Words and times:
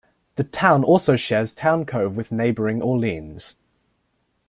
The 0.35 0.43
town 0.43 0.83
also 0.83 1.15
shares 1.15 1.53
Town 1.53 1.85
Cove 1.85 2.17
with 2.17 2.31
neighboring 2.31 2.81
Orleans. 2.81 3.55